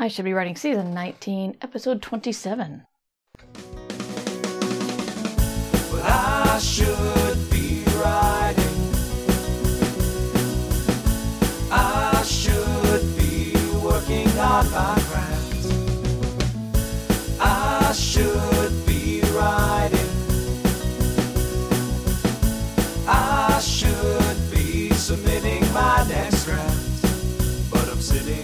[0.00, 2.86] I should be writing season 19, episode 27.
[5.92, 7.84] But I should be.
[11.70, 13.52] I should be
[13.84, 15.66] working on my craft.
[17.38, 20.10] I should be writing.
[23.06, 27.70] I should be submitting my next draft.
[27.70, 28.39] But I'm sitting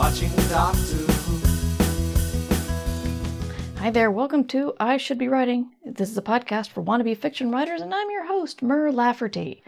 [0.00, 1.38] watching Doctor Who.
[3.80, 5.72] Hi there, welcome to I Should Be Writing.
[5.84, 9.62] This is a podcast for wannabe fiction writers, and I'm your host, Mur Lafferty.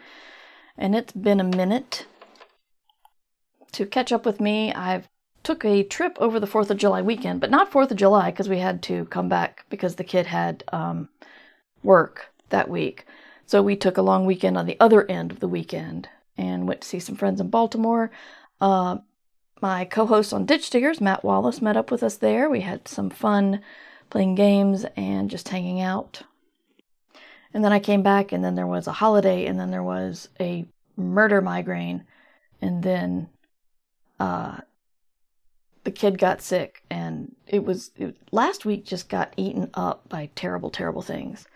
[0.78, 2.06] And it's been a minute.
[3.72, 5.06] To catch up with me, I've
[5.42, 8.48] took a trip over the 4th of July weekend, but not 4th of July because
[8.48, 11.10] we had to come back because the kid had um,
[11.82, 13.04] work that week.
[13.44, 16.08] So we took a long weekend on the other end of the weekend
[16.38, 18.10] and went to see some friends in Baltimore.
[18.62, 18.96] Uh,
[19.62, 22.50] my co-host on Ditch Diggers, Matt Wallace, met up with us there.
[22.50, 23.60] We had some fun
[24.10, 26.22] playing games and just hanging out.
[27.54, 30.28] And then I came back, and then there was a holiday, and then there was
[30.40, 32.04] a murder migraine,
[32.60, 33.28] and then
[34.18, 34.58] uh,
[35.84, 40.30] the kid got sick, and it was it, last week just got eaten up by
[40.34, 41.46] terrible, terrible things.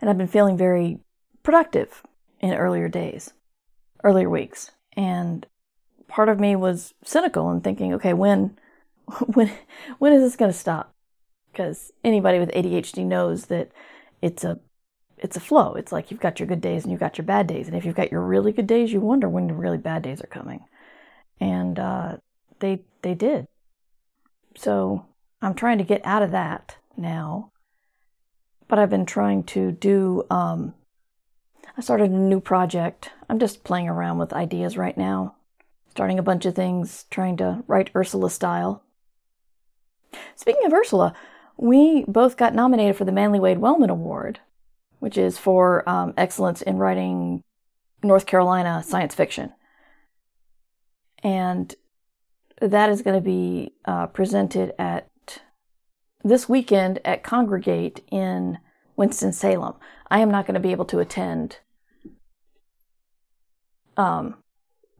[0.00, 0.98] And I've been feeling very
[1.42, 2.02] productive
[2.40, 3.32] in earlier days,
[4.02, 5.46] earlier weeks, and
[6.08, 8.58] part of me was cynical and thinking, okay, when,
[9.26, 9.52] when,
[9.98, 10.92] when is this going to stop?
[11.52, 13.70] Because anybody with ADHD knows that
[14.20, 14.58] it's a,
[15.18, 15.74] it's a flow.
[15.74, 17.84] It's like you've got your good days and you've got your bad days, and if
[17.84, 20.64] you've got your really good days, you wonder when the really bad days are coming,
[21.40, 22.16] and uh,
[22.60, 23.48] they they did.
[24.56, 25.06] So
[25.42, 27.50] I'm trying to get out of that now,
[28.68, 30.24] but I've been trying to do.
[30.30, 30.74] Um,
[31.76, 33.10] I started a new project.
[33.28, 35.34] I'm just playing around with ideas right now
[35.98, 38.84] starting a bunch of things, trying to write Ursula style.
[40.36, 41.12] Speaking of Ursula,
[41.56, 44.38] we both got nominated for the Manly Wade Wellman Award,
[45.00, 47.42] which is for um, excellence in writing
[48.00, 49.52] North Carolina science fiction.
[51.24, 51.74] And
[52.62, 55.10] that is going to be uh, presented at
[56.22, 58.58] this weekend at Congregate in
[58.94, 59.74] Winston-Salem.
[60.08, 61.58] I am not going to be able to attend
[63.96, 64.36] um,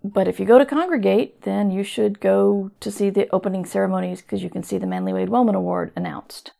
[0.04, 4.22] but if you go to Congregate, then you should go to see the opening ceremonies
[4.22, 6.52] because you can see the Manly Wade Wellman Award announced.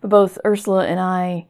[0.00, 1.46] But both Ursula and I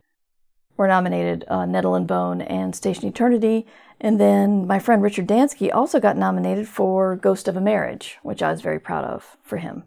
[0.76, 3.66] were nominated uh, Nettle and Bone and Station Eternity.
[4.00, 8.42] And then my friend Richard Dansky also got nominated for Ghost of a Marriage, which
[8.42, 9.84] I was very proud of for him.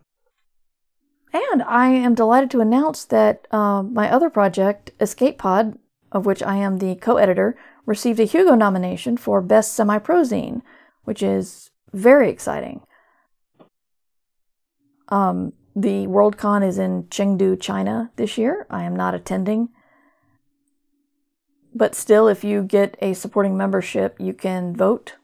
[1.33, 5.77] And I am delighted to announce that uh, my other project, Escape Pod,
[6.11, 10.61] of which I am the co editor, received a Hugo nomination for Best Semi Prozine,
[11.03, 12.81] which is very exciting.
[15.09, 18.65] Um, the Worldcon is in Chengdu, China this year.
[18.69, 19.69] I am not attending.
[21.73, 25.15] But still, if you get a supporting membership, you can vote.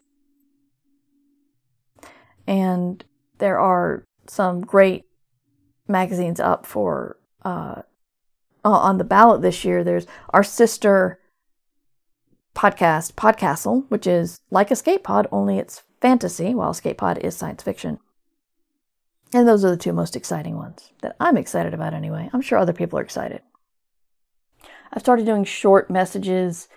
[2.46, 3.03] And
[3.40, 5.03] there are some great
[5.88, 7.81] magazines up for uh,
[8.73, 9.83] on the ballot this year.
[9.83, 11.19] There's our sister
[12.55, 17.63] podcast, Podcastle, which is like Escape Pod, only it's fantasy, while Escape Pod is science
[17.63, 18.00] fiction.
[19.33, 22.29] And those are the two most exciting ones that I'm excited about anyway.
[22.33, 23.41] I'm sure other people are excited.
[24.91, 26.67] I've started doing short messages,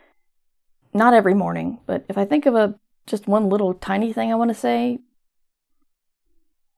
[0.93, 2.75] not every morning, but if I think of a
[3.07, 4.99] just one little tiny thing I want to say,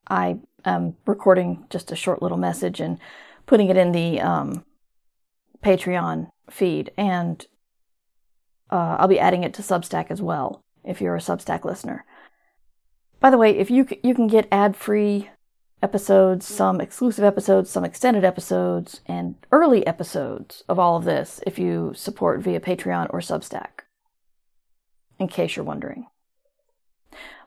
[0.09, 2.99] I am recording just a short little message and
[3.47, 4.65] putting it in the um,
[5.63, 6.91] Patreon feed.
[6.97, 7.47] And
[8.71, 12.05] uh, I'll be adding it to Substack as well if you're a Substack listener.
[13.21, 15.31] By the way, if you you can get ad-free
[15.81, 21.59] episodes, some exclusive episodes, some extended episodes, and early episodes of all of this if
[21.59, 23.85] you support via Patreon or Substack.
[25.19, 26.07] In case you're wondering.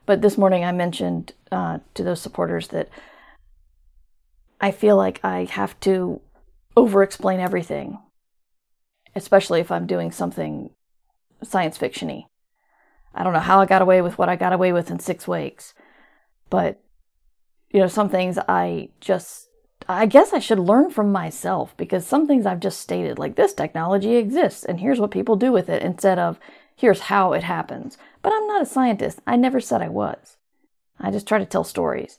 [0.06, 2.88] But this morning I mentioned uh, to those supporters that
[4.60, 6.20] I feel like I have to
[6.76, 7.98] over explain everything,
[9.16, 10.70] especially if I'm doing something
[11.42, 12.26] science fictiony.
[13.14, 15.26] I don't know how I got away with what I got away with in Six
[15.26, 15.74] Wakes,
[16.50, 16.80] but
[17.70, 19.48] you know, some things I just,
[19.88, 23.54] I guess I should learn from myself because some things I've just stated, like this
[23.54, 26.38] technology exists and here's what people do with it instead of
[26.76, 27.96] here's how it happens.
[28.22, 29.20] But I'm not a scientist.
[29.26, 30.36] I never said I was.
[31.00, 32.18] I just try to tell stories.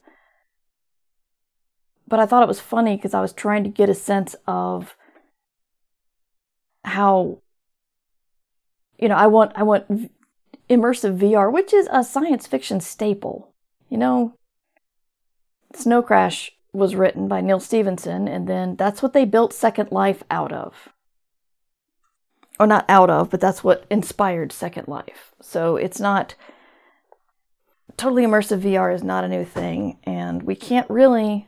[2.07, 4.95] But I thought it was funny because I was trying to get a sense of
[6.87, 7.41] how
[8.97, 10.11] you know, I want I want
[10.69, 13.53] immersive VR, which is a science fiction staple.
[13.89, 14.33] You know,
[15.73, 20.23] Snow Crash was written by Neal Stephenson, and then that's what they built Second Life
[20.29, 20.89] out of.
[22.59, 25.33] Or not out of, but that's what inspired Second Life.
[25.41, 26.33] So it's not
[27.97, 31.47] totally immersive VR is not a new thing, and we can't really,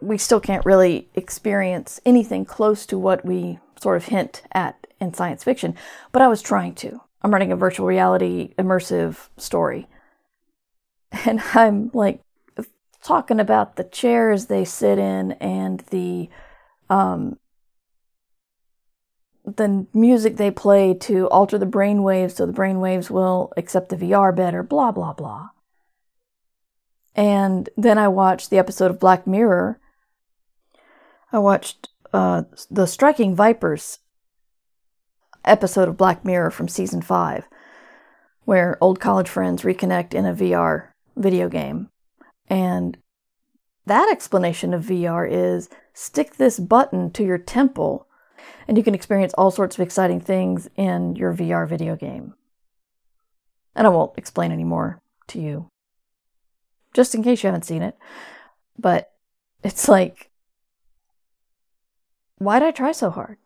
[0.00, 5.14] we still can't really experience anything close to what we sort of hint at in
[5.14, 5.74] science fiction.
[6.12, 7.00] But I was trying to.
[7.22, 9.86] I'm running a virtual reality immersive story.
[11.24, 12.20] And I'm like
[13.02, 16.28] talking about the chairs they sit in and the
[16.90, 17.38] um,
[19.56, 23.88] the music they play to alter the brain waves so the brain waves will accept
[23.88, 25.48] the VR better, blah, blah, blah.
[27.14, 29.80] And then I watched the episode of Black Mirror.
[31.32, 33.98] I watched uh, the Striking Vipers
[35.44, 37.48] episode of Black Mirror from season five,
[38.44, 41.90] where old college friends reconnect in a VR video game.
[42.48, 42.98] And
[43.86, 48.08] that explanation of VR is stick this button to your temple
[48.66, 52.34] and you can experience all sorts of exciting things in your VR video game.
[53.74, 55.70] And I won't explain any more to you,
[56.92, 57.96] just in case you haven't seen it.
[58.78, 59.10] But
[59.62, 60.27] it's like,
[62.38, 63.38] why'd I try so hard?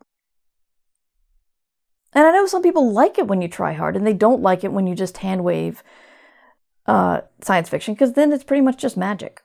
[2.14, 4.64] And I know some people like it when you try hard, and they don't like
[4.64, 5.82] it when you just hand wave
[6.86, 9.42] uh, science fiction, because then it's pretty much just magic.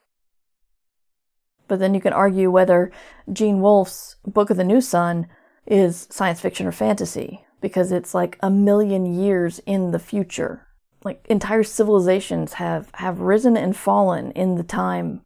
[1.68, 2.92] But then you can argue whether
[3.32, 5.28] Gene Wolfe's Book of the New Sun
[5.66, 10.68] is science fiction or fantasy because it's like a million years in the future.
[11.04, 15.22] Like entire civilizations have, have risen and fallen in the time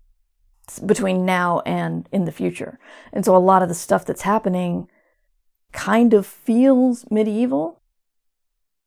[0.85, 2.79] between now and in the future.
[3.11, 4.87] And so a lot of the stuff that's happening
[5.71, 7.81] kind of feels medieval.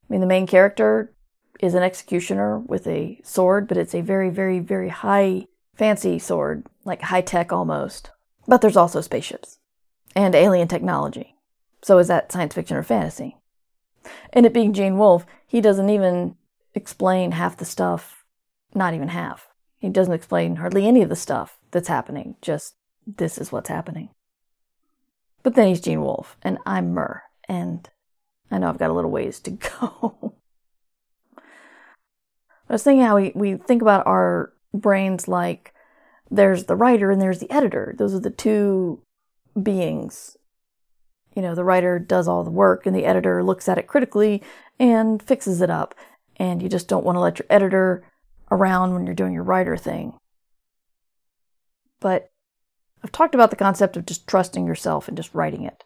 [0.09, 1.13] I mean, the main character
[1.61, 6.67] is an executioner with a sword, but it's a very, very, very high, fancy sword,
[6.85, 8.11] like high tech almost.
[8.47, 9.59] But there's also spaceships
[10.15, 11.37] and alien technology.
[11.83, 13.37] So is that science fiction or fantasy?
[14.33, 16.37] And it being Gene Wolfe, he doesn't even
[16.75, 18.25] explain half the stuff,
[18.75, 19.49] not even half.
[19.79, 22.75] He doesn't explain hardly any of the stuff that's happening, just
[23.07, 24.09] this is what's happening.
[25.43, 27.89] But then he's Gene Wolfe, and I'm Mur, and
[28.51, 29.51] I know I've got a little ways to
[29.81, 30.35] go.
[31.37, 35.75] I was thinking how we, we think about our brains like
[36.31, 37.95] there's the writer and there's the editor.
[37.99, 39.03] Those are the two
[39.63, 40.39] beings
[41.35, 44.43] you know, the writer does all the work and the editor looks at it critically
[44.79, 45.95] and fixes it up.
[46.37, 48.05] And you just don't want to let your editor
[48.51, 50.15] around when you're doing your writer thing.
[52.05, 52.31] But
[53.03, 55.85] I've talked about the concept of just trusting yourself and just writing it.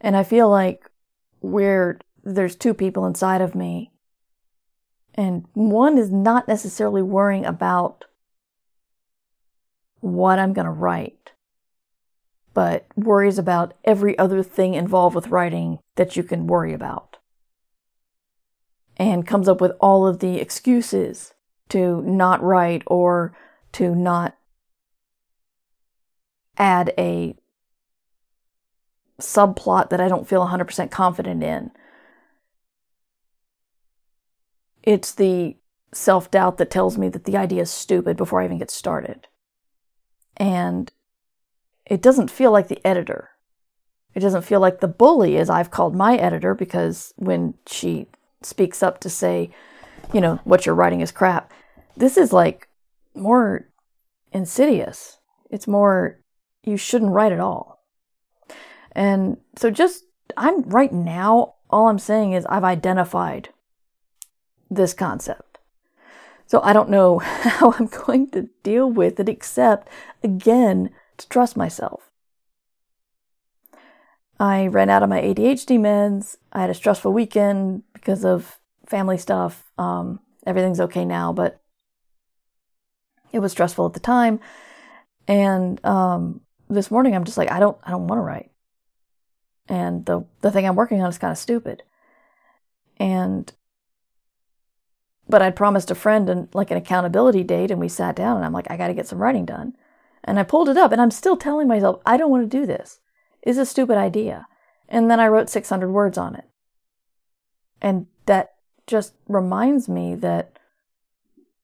[0.00, 0.90] And I feel like
[1.38, 3.92] where there's two people inside of me,
[5.14, 8.04] and one is not necessarily worrying about
[10.00, 11.18] what I'm going to write
[12.58, 17.18] but worries about every other thing involved with writing that you can worry about.
[18.96, 21.34] And comes up with all of the excuses
[21.68, 23.32] to not write or
[23.74, 24.37] to not
[26.58, 27.36] add a
[29.20, 31.70] subplot that I don't feel 100% confident in.
[34.82, 35.56] It's the
[35.92, 39.26] self doubt that tells me that the idea is stupid before I even get started.
[40.36, 40.92] And
[41.86, 43.30] it doesn't feel like the editor.
[44.14, 48.06] It doesn't feel like the bully, as I've called my editor, because when she
[48.42, 49.50] speaks up to say,
[50.12, 51.52] you know, what you're writing is crap,
[51.96, 52.68] this is like
[53.14, 53.68] more
[54.32, 55.18] insidious.
[55.50, 56.20] It's more,
[56.64, 57.84] you shouldn't write at all.
[58.92, 60.04] And so just,
[60.36, 63.50] I'm right now, all I'm saying is I've identified
[64.70, 65.58] this concept.
[66.46, 69.88] So I don't know how I'm going to deal with it except,
[70.22, 72.10] again, to trust myself.
[74.40, 76.36] I ran out of my ADHD meds.
[76.52, 79.70] I had a stressful weekend because of family stuff.
[79.76, 81.60] Um, everything's okay now, but
[83.32, 84.40] it was stressful at the time.
[85.26, 88.50] And um, this morning, I'm just like, I don't, I don't want to write.
[89.68, 91.82] And the the thing I'm working on is kind of stupid.
[92.98, 93.52] And
[95.28, 98.46] but I'd promised a friend and like an accountability date, and we sat down, and
[98.46, 99.74] I'm like, I got to get some writing done.
[100.24, 102.66] And I pulled it up and I'm still telling myself, I don't want to do
[102.66, 103.00] this.
[103.42, 104.46] It's a stupid idea.
[104.88, 106.44] And then I wrote 600 words on it.
[107.80, 108.54] And that
[108.86, 110.58] just reminds me that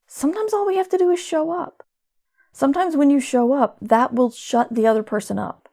[0.07, 1.84] sometimes all we have to do is show up.
[2.57, 5.69] Sometimes when you show up, that will shut the other person up.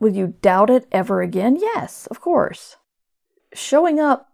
[0.00, 1.56] Will you doubt it ever again?
[1.56, 2.76] Yes, of course.
[3.54, 4.32] Showing up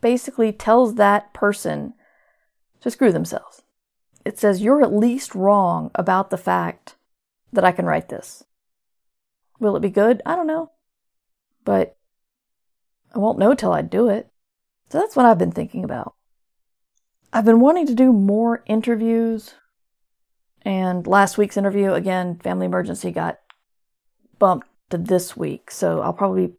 [0.00, 1.92] basically tells that person
[2.80, 3.62] to screw themselves.
[4.24, 6.96] it says, You're at least wrong about the fact
[7.52, 8.42] that I can write this.
[9.60, 10.22] Will it be good?
[10.24, 10.70] I don't know.
[11.66, 11.98] But
[13.14, 14.30] I won't know till I do it.
[14.88, 16.14] So that's what I've been thinking about.
[17.30, 19.54] I've been wanting to do more interviews.
[20.64, 23.40] And last week's interview, again, family emergency got
[24.38, 25.70] bumped to this week.
[25.70, 26.54] So I'll probably be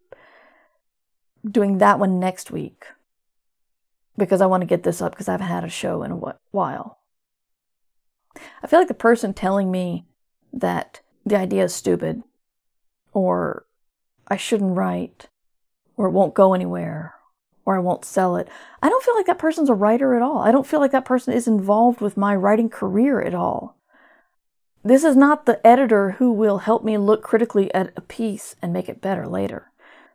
[1.49, 2.85] doing that one next week
[4.17, 6.33] because I want to get this up because I haven't had a show in a
[6.51, 6.99] while.
[8.61, 10.05] I feel like the person telling me
[10.53, 12.23] that the idea is stupid
[13.13, 13.65] or
[14.27, 15.27] I shouldn't write
[15.97, 17.15] or it won't go anywhere
[17.65, 18.47] or I won't sell it.
[18.81, 20.39] I don't feel like that person's a writer at all.
[20.39, 23.74] I don't feel like that person is involved with my writing career at all.
[24.85, 28.71] This is not the editor who will help me look critically at a piece and
[28.71, 29.71] make it better later.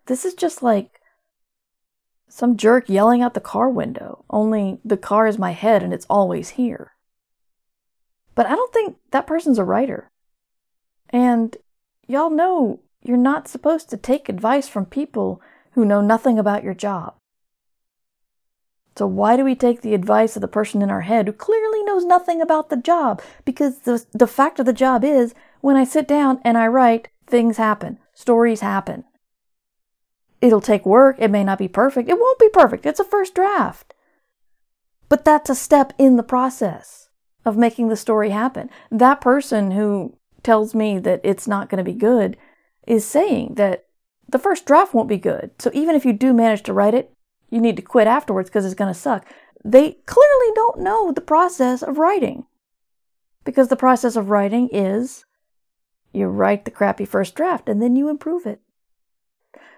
[0.07, 1.01] This is just like
[2.29, 6.07] some jerk yelling out the car window, only the car is my head and it's
[6.09, 6.93] always here.
[8.37, 10.13] But I don't think that person's a writer.
[11.09, 11.57] And
[12.07, 16.75] y'all know you're not supposed to take advice from people who know nothing about your
[16.75, 17.15] job.
[18.97, 21.70] So why do we take the advice of the person in our head who clearly
[22.01, 23.23] knows nothing about the job?
[23.45, 27.09] Because the, the fact of the job is, when I sit down and I write,
[27.27, 27.99] things happen.
[28.15, 29.05] Stories happen.
[30.41, 31.17] It'll take work.
[31.19, 32.09] It may not be perfect.
[32.09, 32.87] It won't be perfect.
[32.87, 33.95] It's a first draft.
[35.09, 37.09] But that's a step in the process
[37.45, 38.71] of making the story happen.
[38.91, 42.37] That person who tells me that it's not going to be good
[42.87, 43.87] is saying that
[44.29, 45.51] the first draft won't be good.
[45.59, 47.13] So even if you do manage to write it,
[47.51, 49.27] you need to quit afterwards because it's going to suck.
[49.65, 52.47] They clearly don't know the process of writing.
[53.45, 55.25] Because the process of writing is
[56.13, 58.61] you write the crappy first draft and then you improve it.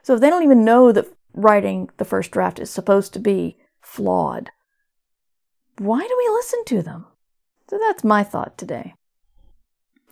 [0.03, 3.57] So if they don't even know that writing the first draft is supposed to be
[3.81, 4.51] flawed,
[5.79, 7.07] why do we listen to them?
[7.69, 8.95] So that's my thought today.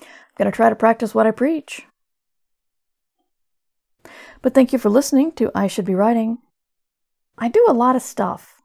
[0.01, 0.07] I'm
[0.39, 1.83] going to try to practice what I preach.
[4.43, 6.39] But thank you for listening to I Should Be Writing.
[7.37, 8.60] I do a lot of stuff.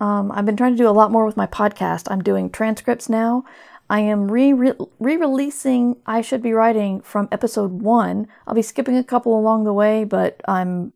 [0.00, 2.08] Um, I've been trying to do a lot more with my podcast.
[2.10, 3.44] I'm doing transcripts now.
[3.90, 4.52] I am re
[4.98, 8.28] releasing I Should Be Writing from episode one.
[8.46, 10.92] I'll be skipping a couple along the way, but I'm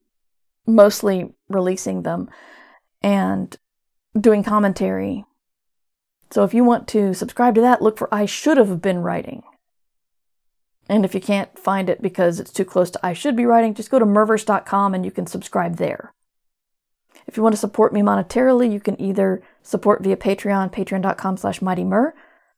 [0.67, 2.31] mostly releasing them
[3.03, 3.57] and
[4.19, 5.25] doing commentary.
[6.31, 9.43] So if you want to subscribe to that, look for I Should Have Been Writing.
[10.89, 13.75] And if you can't find it because it's too close to I Should Be Writing,
[13.75, 16.13] just go to murverse.com and you can subscribe there.
[17.27, 21.61] If you want to support me monetarily, you can either support via Patreon, patreon.com slash
[21.61, 22.13] mightymur,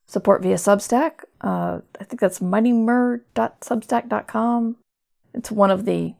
[0.07, 1.25] support via Substack.
[1.41, 4.77] Uh, I think that's mightymur.substack.com.
[5.35, 6.15] It's one of the,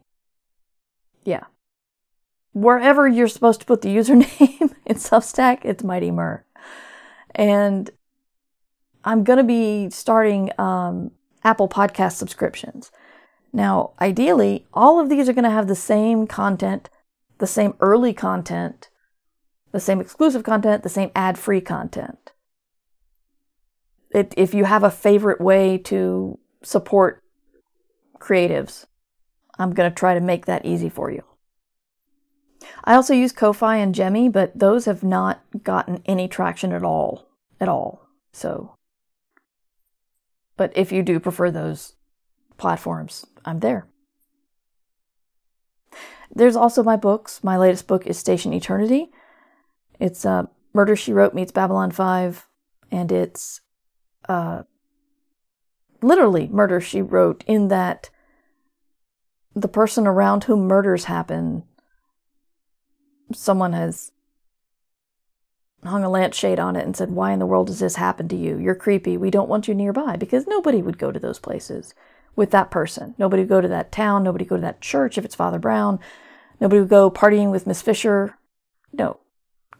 [1.23, 1.45] yeah.
[2.53, 6.43] Wherever you're supposed to put the username in Substack, it's Mighty Mur.
[7.35, 7.89] And
[9.03, 11.11] I'm going to be starting um,
[11.43, 12.91] Apple Podcast subscriptions.
[13.53, 16.89] Now, ideally, all of these are going to have the same content
[17.39, 18.89] the same early content,
[19.71, 22.31] the same exclusive content, the same ad free content.
[24.11, 27.23] It, if you have a favorite way to support
[28.19, 28.85] creatives,
[29.59, 31.23] I'm going to try to make that easy for you.
[32.83, 37.27] I also use Ko-Fi and Gemmy, but those have not gotten any traction at all.
[37.59, 38.07] At all.
[38.31, 38.75] So,
[40.55, 41.95] but if you do prefer those
[42.57, 43.87] platforms, I'm there.
[46.37, 47.43] There's also my books.
[47.43, 49.09] My latest book is Station Eternity.
[49.99, 52.47] It's uh, Murder She Wrote meets Babylon 5,
[52.91, 53.61] and it's
[54.29, 54.61] uh,
[56.03, 58.11] literally Murder She Wrote in that
[59.55, 61.63] the person around whom murders happen,
[63.33, 64.11] someone has
[65.83, 68.35] hung a lampshade on it and said, Why in the world does this happen to
[68.35, 68.59] you?
[68.59, 69.17] You're creepy.
[69.17, 71.95] We don't want you nearby because nobody would go to those places
[72.35, 73.15] with that person.
[73.17, 74.21] Nobody would go to that town.
[74.21, 75.99] Nobody would go to that church if it's Father Brown.
[76.59, 78.37] Nobody would go partying with Miss Fisher.
[78.91, 79.19] No.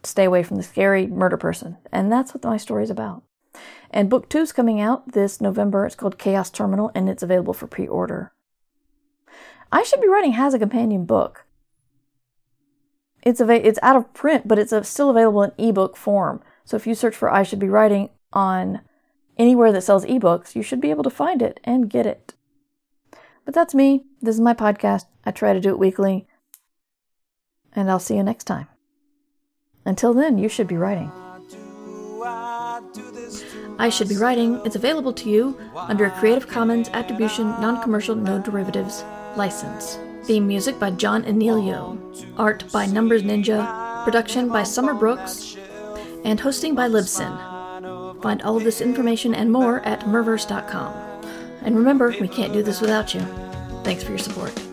[0.02, 1.76] Stay away from the scary murder person.
[1.90, 3.22] And that's what my story is about.
[3.90, 5.86] And book two is coming out this November.
[5.86, 8.32] It's called Chaos Terminal and it's available for pre order.
[9.72, 11.44] I Should Be Writing has a companion book.
[13.22, 16.42] It's, av- it's out of print, but it's still available in ebook form.
[16.64, 18.82] So if you search for I Should Be Writing on
[19.36, 22.34] anywhere that sells ebooks, you should be able to find it and get it.
[23.44, 24.04] But that's me.
[24.20, 25.06] This is my podcast.
[25.24, 26.26] I try to do it weekly.
[27.78, 28.66] And I'll see you next time.
[29.84, 31.12] Until then, you should be writing.
[33.78, 38.16] I Should Be Writing is available to you under a Creative Commons Attribution Non Commercial
[38.16, 39.04] No Derivatives
[39.36, 39.96] license.
[40.24, 41.96] Theme music by John Anelio.
[42.36, 44.02] Art by Numbers Ninja.
[44.02, 45.56] Production by Summer Brooks.
[46.24, 48.20] And hosting by Libsyn.
[48.20, 50.92] Find all of this information and more at murverse.com.
[51.62, 53.20] And remember, we can't do this without you.
[53.84, 54.67] Thanks for your support.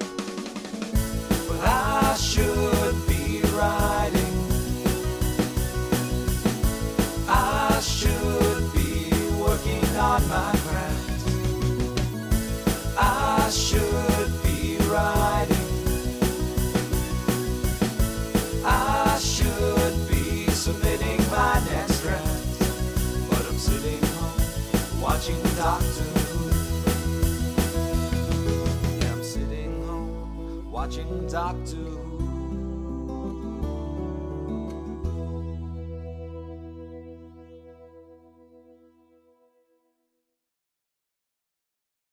[31.35, 32.04] Doctor.